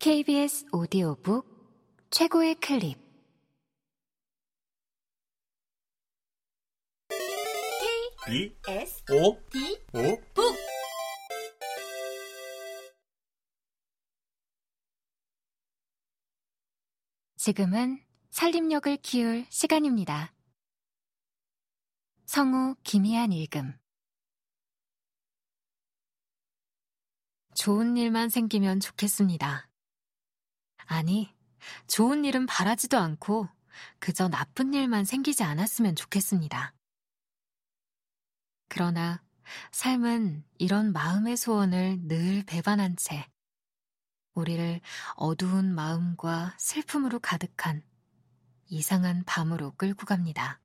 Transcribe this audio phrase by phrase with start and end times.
[0.00, 1.44] KBS 오디오북
[2.10, 2.96] 최고의 클립
[8.24, 10.56] B S O D O 북
[17.36, 20.32] 지금은 살림력을 키울 시간입니다.
[22.26, 23.76] 성우 김희안 읽음
[27.56, 29.67] 좋은 일만 생기면 좋겠습니다.
[30.88, 31.34] 아니,
[31.86, 33.46] 좋은 일은 바라지도 않고
[33.98, 36.74] 그저 나쁜 일만 생기지 않았으면 좋겠습니다.
[38.68, 39.22] 그러나
[39.70, 43.26] 삶은 이런 마음의 소원을 늘 배반한 채
[44.32, 44.80] 우리를
[45.16, 47.82] 어두운 마음과 슬픔으로 가득한
[48.68, 50.60] 이상한 밤으로 끌고 갑니다.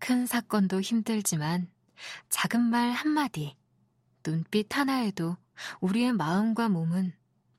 [0.00, 1.72] 큰 사건도 힘들지만
[2.28, 3.56] 작은 말 한마디,
[4.22, 5.36] 눈빛 하나에도
[5.80, 7.17] 우리의 마음과 몸은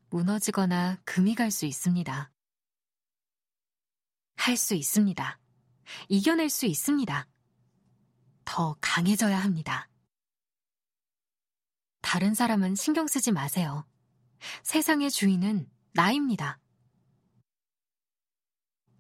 [0.10, 2.32] 무너지거나 금이 갈 수 있습니다.
[4.36, 5.40] 할 수 있습니다.
[6.08, 7.28] 이겨낼 수 있습니다.
[8.46, 9.90] 더 강해져야 합니다.
[12.02, 13.86] 다른 사람은 신경 쓰지 마세요.
[14.64, 16.60] 세상의 주인은 나입니다.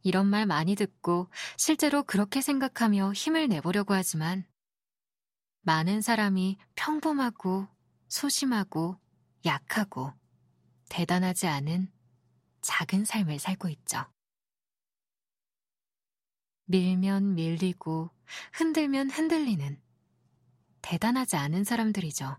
[0.04, 4.46] 이런 말 많이 듣고 실제로 그렇게 생각하며 힘을 내보려고 하지만
[5.62, 7.68] 많은 사람이 평범하고
[8.08, 9.00] 소심하고
[9.46, 10.19] 약하고
[10.90, 11.92] 대단하지 않은
[12.62, 14.06] 작은 삶을 살고 있죠.
[16.66, 18.12] 밀면 밀리고
[18.54, 19.82] 흔들면 흔들리는
[20.82, 22.38] 대단하지 않은 사람들이죠.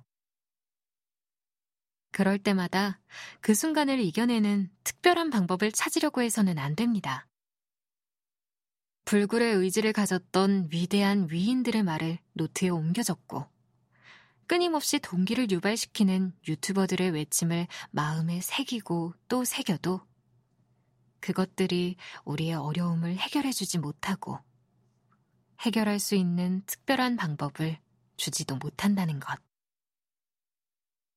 [2.12, 3.01] 그럴 때마다
[3.41, 7.27] 그 순간을 이겨내는 특별한 방법을 찾으려고 해서는 안 됩니다.
[9.05, 13.47] 불굴의 의지를 가졌던 위대한 위인들의 말을 노트에 옮겨 적고
[14.51, 20.01] 끊임없이 동기를 유발시키는 유튜버들의 외침을 마음에 새기고 또 새겨도
[21.20, 24.41] 그것들이 우리의 어려움을 해결해주지 못하고
[25.61, 27.78] 해결할 수 있는 특별한 방법을
[28.16, 29.41] 주지도 못한다는 것.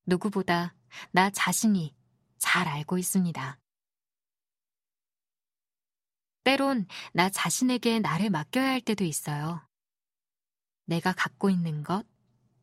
[0.05, 0.75] 누구보다
[1.09, 1.95] 나 자신이
[2.38, 3.59] 잘 알고 있습니다.
[6.44, 9.67] 때론 나 자신에게 나를 맡겨야 할 때도 있어요.
[10.85, 12.05] 내가 갖고 있는 것,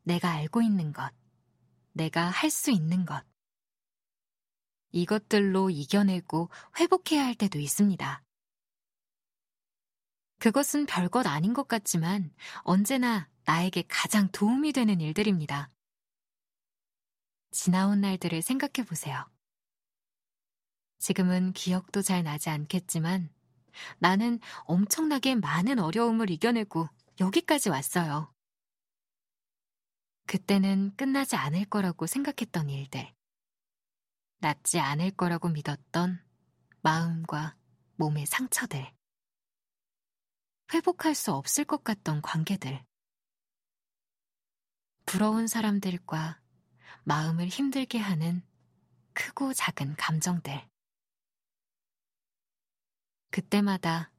[0.03, 1.11] 내가 알고 있는 것,
[1.93, 3.23] 내가 할 수 있는 것.
[4.91, 8.23] 이것들로 이겨내고 회복해야 할 때도 있습니다.
[10.39, 15.69] 그것은 별것 아닌 것 같지만 언제나 나에게 가장 도움이 되는 일들입니다.
[17.51, 19.25] 지나온 날들을 생각해 보세요.
[20.99, 23.29] 지금은 기억도 잘 나지 않겠지만
[23.99, 26.87] 나는 엄청나게 많은 어려움을 이겨내고
[27.19, 28.33] 여기까지 왔어요.
[30.31, 33.13] 그때는 끝나지 않을 거라고 생각했던 일들.
[34.39, 36.25] 낫지 않을 거라고 믿었던
[36.79, 37.57] 마음과
[37.97, 38.93] 몸의 상처들.
[40.73, 42.81] 회복할 수 없을 것 같던 관계들.
[45.05, 46.39] 부러운 사람들과
[47.03, 48.41] 마음을 힘들게 하는
[49.11, 50.65] 크고 작은 감정들.
[53.31, 54.13] 그때마다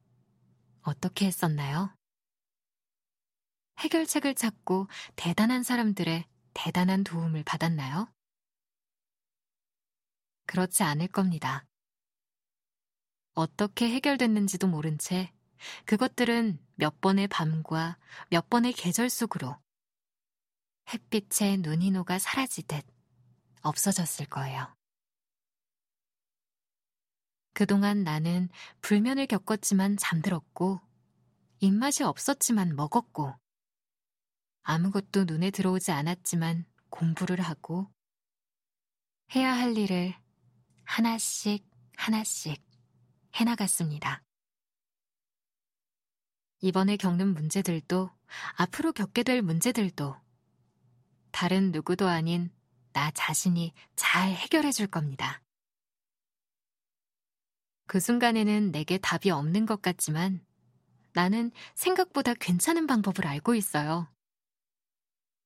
[0.83, 1.91] 어떻게 했었나요?
[3.83, 8.07] 해결책을 찾고 대단한 사람들의 대단한 도움을 받았나요?
[10.45, 11.65] 그렇지 않을 겁니다.
[13.33, 15.33] 어떻게 해결됐는지도 모른 채
[15.85, 17.97] 그것들은 몇 번의 밤과
[18.29, 19.57] 몇 번의 계절 속으로
[20.93, 22.85] 햇빛에 눈이 녹아 사라지듯
[23.61, 24.73] 없어졌을 거예요.
[27.53, 28.49] 그동안 나는
[28.81, 30.81] 불면을 겪었지만 잠들었고,
[31.59, 33.33] 입맛이 없었지만 먹었고,
[34.63, 37.89] 아무것도 눈에 들어오지 않았지만 공부를 하고,
[39.35, 40.15] 해야 할 일을
[40.85, 41.65] 하나씩
[41.97, 42.61] 하나씩
[43.35, 44.23] 해나갔습니다.
[46.61, 48.09] 이번에 겪는 문제들도
[48.55, 50.15] 앞으로 겪게 될 문제들도
[51.31, 52.51] 다른 누구도 아닌
[52.93, 55.41] 나 자신이 잘 해결해 줄 겁니다.
[57.87, 60.45] 그 순간에는 내게 답이 없는 것 같지만
[61.13, 64.12] 나는 생각보다 괜찮은 방법을 알고 있어요.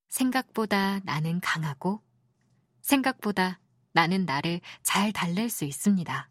[0.09, 2.01] 생각보다 나는 강하고
[2.81, 3.59] 생각보다
[3.92, 6.30] 나는 나를 잘 달랠 수 있습니다.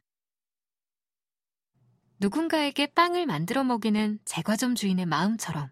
[2.19, 5.71] 누군가에게 빵을 만들어 먹이는 제과점 주인의 마음처럼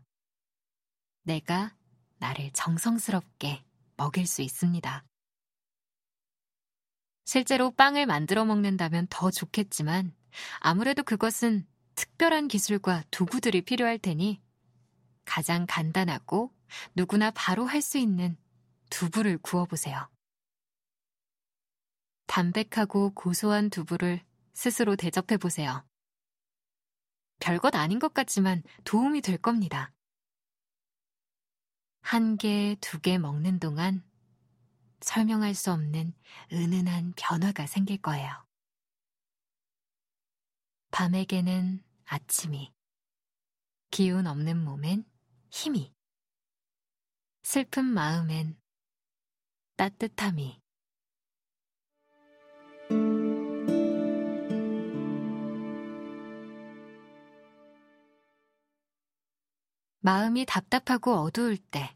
[1.22, 1.74] 내가
[2.18, 3.64] 나를 정성스럽게
[3.96, 5.04] 먹일 수 있습니다.
[7.24, 10.14] 실제로 빵을 만들어 먹는다면 더 좋겠지만
[10.58, 14.42] 아무래도 그것은 특별한 기술과 도구들이 필요할 테니
[15.24, 16.52] 가장 간단하고
[16.94, 18.36] 누구나 바로 할 수 있는
[18.90, 20.08] 두부를 구워보세요.
[22.26, 24.24] 담백하고 고소한 두부를
[24.54, 25.84] 스스로 대접해 보세요.
[27.40, 29.92] 별것 아닌 것 같지만 도움이 될 겁니다.
[32.00, 34.02] 한 개, 두 개 먹는 동안
[35.00, 36.14] 설명할 수 없는
[36.52, 38.30] 은은한 변화가 생길 거예요.
[40.90, 42.72] 밤에게는 아침이,
[43.90, 45.04] 기운 없는 몸엔
[45.50, 45.93] 힘이,
[47.46, 48.58] 슬픈 마음엔
[49.76, 50.62] 따뜻함이,
[60.00, 61.94] 마음이 답답하고 어두울 때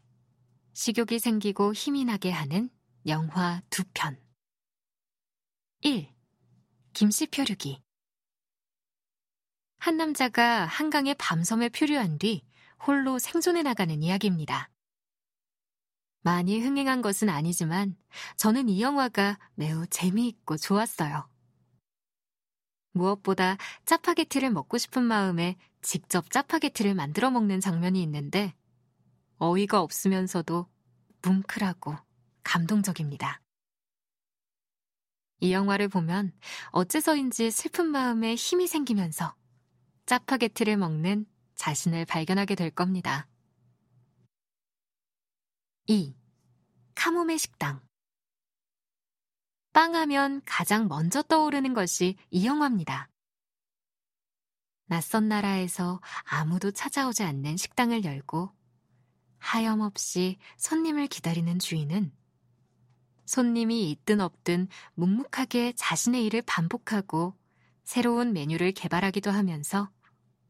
[0.73, 2.69] 식욕이 생기고 힘이 나게 하는
[3.07, 4.21] 영화 두 편.
[5.81, 6.13] 1.
[6.93, 7.81] 김씨 표류기.
[9.79, 12.45] 한 남자가 한강의 밤섬에 표류한 뒤
[12.85, 14.69] 홀로 생존해 나가는 이야기입니다.
[16.21, 17.95] 많이 흥행한 것은 아니지만
[18.37, 21.27] 저는 이 영화가 매우 재미있고 좋았어요.
[22.93, 28.53] 무엇보다 짜파게티를 먹고 싶은 마음에 직접 짜파게티를 만들어 먹는 장면이 있는데
[29.37, 30.67] 어이가 없으면서도
[31.21, 31.95] 뭉클하고
[32.43, 33.41] 감동적입니다.
[35.41, 36.33] 이 영화를 보면
[36.71, 39.33] 어째서인지 슬픈 마음에 힘이 생기면서
[40.05, 41.25] 짜파게티를 먹는
[41.55, 43.27] 자신을 발견하게 될 겁니다.
[45.91, 46.15] 2.
[46.93, 47.81] 카모메 식당
[49.73, 53.09] 빵하면 가장 먼저 떠오르는 것이 이 영화입니다.
[54.85, 58.51] 낯선 나라에서 아무도 찾아오지 않는 식당을 열고
[59.39, 62.15] 하염없이 손님을 기다리는 주인은
[63.25, 67.33] 손님이 있든 없든 묵묵하게 자신의 일을 반복하고
[67.83, 69.89] 새로운 메뉴를 개발하기도 하면서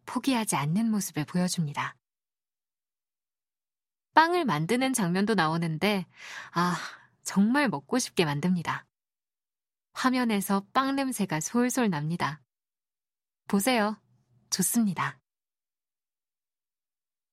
[0.06, 1.96] 포기하지 않는 모습을 보여줍니다.
[4.20, 6.06] 빵을 만드는 장면도 나오는데,
[6.52, 6.76] 아,
[7.24, 8.86] 정말 먹고 싶게 만듭니다.
[9.94, 12.42] 화면에서 빵 냄새가 솔솔 납니다.
[13.48, 13.96] 보세요.
[14.50, 15.18] 좋습니다.